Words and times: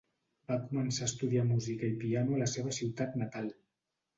Va 0.51 0.55
començar 0.69 1.03
a 1.07 1.09
estudiar 1.09 1.45
música 1.49 1.91
i 1.91 1.99
piano 2.05 2.39
a 2.39 2.41
la 2.45 2.51
seva 2.55 2.75
ciutat 2.79 3.17
natal. 3.25 3.53